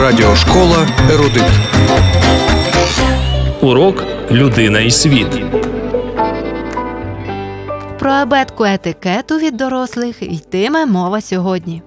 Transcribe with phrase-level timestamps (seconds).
[0.00, 1.44] Радіошкола Ерудит.
[3.60, 5.42] Урок Людина і світ.
[7.98, 11.82] Про абетку етикету від дорослих йтиме мова сьогодні.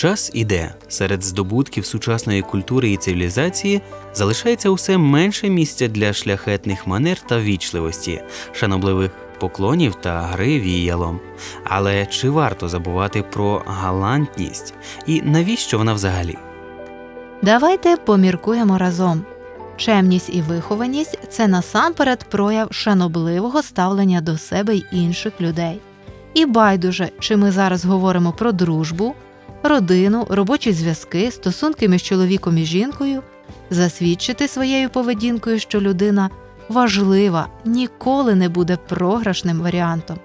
[0.00, 0.74] Час іде.
[0.88, 3.80] Серед здобутків сучасної культури і цивілізації
[4.14, 9.10] залишається усе менше місця для шляхетних манер та вічливості, шанобливих
[9.40, 11.20] поклонів та гри віялом.
[11.64, 14.74] Але чи варто забувати про галантність
[15.06, 16.38] і навіщо вона взагалі?
[17.42, 19.24] Давайте поміркуємо разом.
[19.76, 25.80] Чемність і вихованість це насамперед прояв шанобливого ставлення до себе й інших людей.
[26.34, 29.14] І байдуже, чи ми зараз говоримо про дружбу,
[29.62, 33.22] родину, робочі зв'язки, стосунки між чоловіком і жінкою,
[33.70, 36.30] засвідчити своєю поведінкою, що людина
[36.68, 40.16] важлива, ніколи не буде програшним варіантом.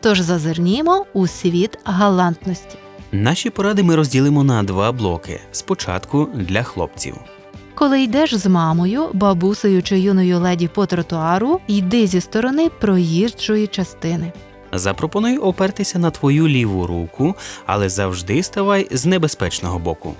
[0.00, 2.76] Тож зазирнімо у світ галантності.
[3.12, 5.40] Наші поради ми розділимо на два блоки.
[5.52, 7.14] Спочатку для хлопців.
[7.74, 14.32] Коли йдеш з мамою, бабусею чи юною леді по тротуару, йди зі сторони проїжджої частини.
[14.72, 17.34] Запропоную опертися на твою ліву руку,
[17.66, 20.14] але завжди ставай з небезпечного боку.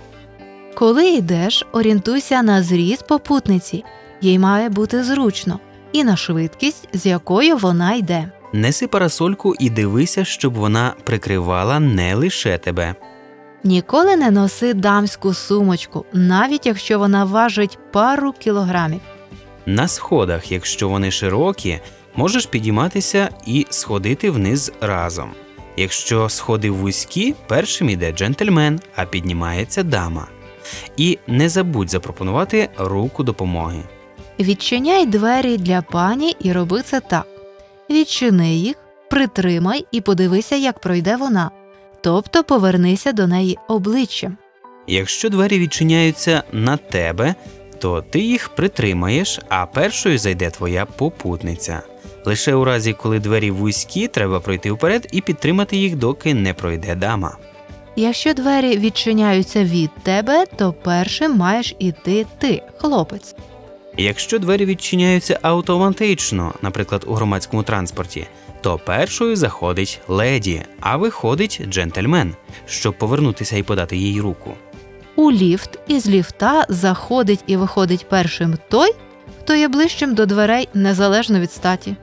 [0.74, 3.84] Коли йдеш, орієнтуйся на зріз попутниці,
[4.20, 5.60] їй має бути зручно,
[5.92, 8.30] і на швидкість, з якою вона йде.
[8.52, 12.94] Неси парасольку і дивися, щоб вона прикривала не лише тебе.
[13.64, 19.00] Ніколи не носи дамську сумочку, навіть якщо вона важить пару кілограмів.
[19.66, 21.80] На сходах, якщо вони широкі,
[22.16, 25.30] можеш підійматися і сходити вниз разом.
[25.76, 30.26] Якщо сходи вузькі, першим іде джентльмен, а піднімається дама.
[30.96, 33.82] І не забудь запропонувати руку допомоги.
[34.40, 37.26] Відчиняй двері для пані і роби це так:
[37.90, 38.76] відчини їх,
[39.10, 41.50] притримай і подивися, як пройде вона.
[42.00, 44.36] Тобто повернися до неї обличчям.
[44.86, 47.34] Якщо двері відчиняються на тебе,
[47.78, 51.82] то ти їх притримаєш, а першою зайде твоя попутниця.
[52.24, 56.94] Лише у разі, коли двері вузькі, треба пройти вперед і підтримати їх, доки не пройде
[56.94, 57.36] дама.
[57.96, 63.34] Якщо двері відчиняються від тебе, то першим маєш іти ти, хлопець.
[63.96, 68.26] Якщо двері відчиняються автоматично, наприклад, у громадському транспорті,
[68.60, 72.34] то першою заходить леді, а виходить джентльмен,
[72.66, 74.54] щоб повернутися і подати їй руку.
[75.16, 78.92] У ліфт із ліфта заходить і виходить першим той,
[79.40, 81.96] хто є ближчим до дверей незалежно від статі.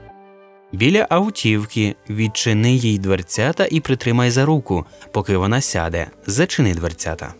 [0.72, 6.06] Біля автівки відчини їй дверцята і притримай за руку, поки вона сяде.
[6.26, 7.34] Зачини дверцята.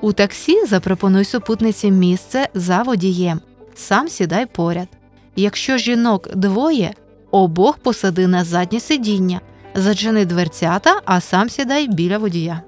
[0.00, 3.40] У таксі запропонуй супутниці місце за водієм.
[3.74, 4.88] Сам сідай поряд.
[5.36, 6.92] Якщо жінок двоє,
[7.30, 9.40] обох посади на заднє сидіння,
[9.74, 12.62] зачини дверцята, а сам сідай біля водія.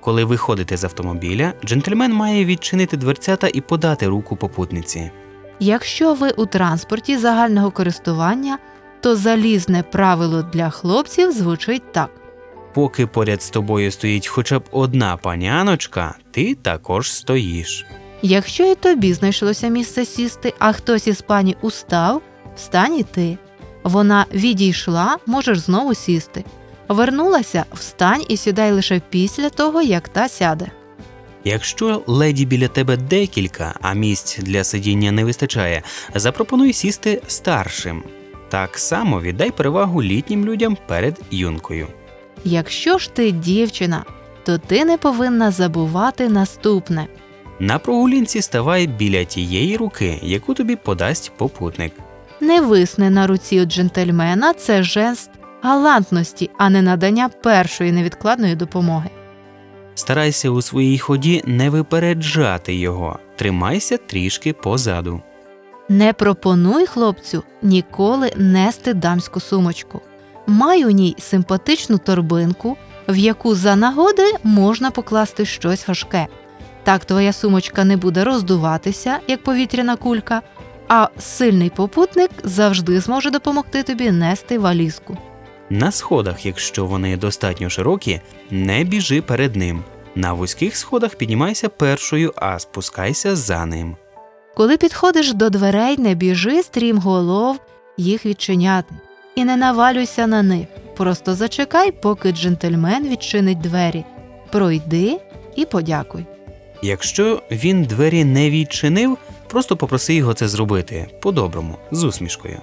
[0.00, 5.10] Коли виходите з автомобіля, джентльмен має відчинити дверцята і подати руку попутниці.
[5.60, 8.58] Якщо ви у транспорті загального користування,
[9.04, 12.10] то залізне правило для хлопців звучить так:
[12.74, 17.86] Поки поряд з тобою стоїть хоча б одна паняночка, ти також стоїш.
[18.22, 22.22] якщо і тобі знайшлося місце сісти, а хтось із пані устав,
[22.56, 23.38] встань і ти.
[23.82, 26.44] Вона відійшла, можеш знову сісти.
[26.88, 30.66] Вернулася, встань і сідай лише після того, як та сяде.
[31.44, 35.82] Якщо леді біля тебе декілька, а місць для сидіння не вистачає,
[36.14, 38.02] запропонуй сісти старшим.
[38.48, 41.86] Так само віддай перевагу літнім людям перед юнкою.
[42.44, 44.04] Якщо ж ти дівчина,
[44.44, 47.06] то ти не повинна забувати наступне.
[47.60, 51.92] На прогулянці ставай біля тієї руки, яку тобі подасть попутник.
[52.40, 55.30] Не висни на руці у джентльмена це жест
[55.62, 59.10] галантності, а не надання першої невідкладної допомоги.
[59.94, 65.22] Старайся у своїй ході не випереджати його, тримайся трішки позаду.
[65.88, 70.00] Не пропонуй хлопцю ніколи нести дамську сумочку.
[70.46, 72.76] Май у ній симпатичну торбинку,
[73.08, 76.26] в яку за нагоди можна покласти щось важке.
[76.82, 80.42] Так твоя сумочка не буде роздуватися, як повітряна кулька,
[80.88, 85.18] а сильний попутник завжди зможе допомогти тобі нести валізку.
[85.70, 88.20] На сходах, якщо вони достатньо широкі,
[88.50, 89.84] не біжи перед ним.
[90.14, 93.96] На вузьких сходах піднімайся першою, а спускайся за ним.
[94.54, 97.60] Коли підходиш до дверей, не біжи стрім голов
[97.96, 98.94] їх відчиняти
[99.34, 100.66] і не навалюйся на них.
[100.96, 104.04] Просто зачекай, поки джентльмен відчинить двері.
[104.52, 105.20] Пройди
[105.56, 106.26] і подякуй.
[106.82, 112.58] Якщо він двері не відчинив, просто попроси його це зробити по-доброму, з усмішкою.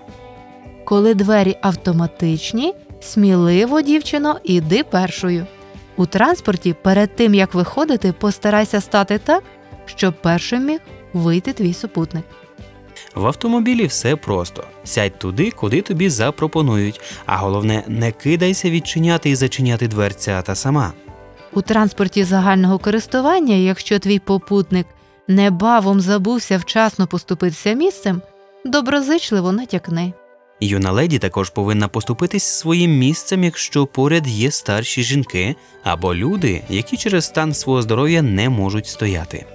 [0.83, 5.47] Коли двері автоматичні, сміливо, дівчино, іди першою.
[5.95, 9.43] У транспорті перед тим як виходити, постарайся стати так,
[9.85, 10.79] щоб першим міг
[11.13, 12.25] вийти твій супутник.
[13.15, 19.35] В автомобілі все просто: сядь туди, куди тобі запропонують, а головне, не кидайся відчиняти і
[19.35, 20.93] зачиняти дверця та сама.
[21.53, 24.87] У транспорті загального користування, якщо твій попутник
[25.27, 28.21] небавом забувся вчасно поступитися місцем,
[28.65, 30.13] доброзичливо натякни.
[30.61, 36.97] Юна леді також повинна поступитись своїм місцем, якщо поряд є старші жінки або люди, які
[36.97, 39.45] через стан свого здоров'я не можуть стояти.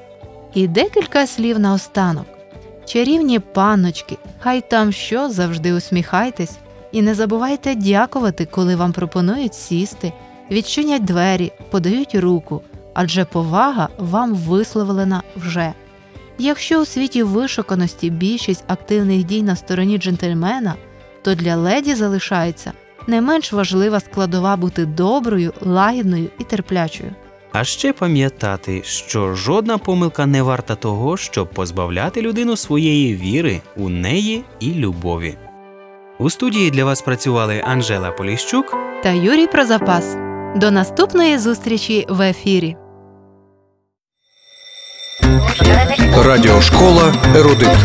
[0.56, 2.26] І декілька слів наостанок.
[2.84, 6.58] Чарівні панночки, хай там що завжди усміхайтесь,
[6.92, 10.12] і не забувайте дякувати, коли вам пропонують сісти,
[10.50, 12.62] відчинять двері, подають руку,
[12.94, 15.72] адже повага вам висловлена вже.
[16.38, 20.74] Якщо у світі вишуканості більшість активних дій на стороні джентльмена,
[21.22, 22.72] то для леді залишається
[23.06, 27.14] не менш важлива складова бути доброю, лагідною і терплячою.
[27.58, 33.88] А ще пам'ятати, що жодна помилка не варта того, щоб позбавляти людину своєї віри у
[33.88, 35.34] неї і любові.
[36.18, 40.16] У студії для вас працювали Анжела Поліщук та Юрій Прозапас.
[40.56, 42.76] До наступної зустрічі в ефірі.
[46.24, 47.78] Радіошкола Ерудит.